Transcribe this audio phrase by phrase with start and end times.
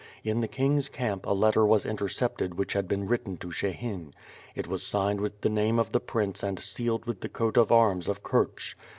[0.23, 4.15] In the King's camp a letter was intercepted which had been written to Shehin.
[4.55, 7.71] It was signed with the name of the prince and sealed with the coat of
[7.71, 8.75] arms of Kurch.